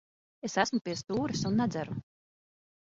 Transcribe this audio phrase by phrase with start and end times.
[0.49, 2.01] Es esmu pie stūres un nedzeru.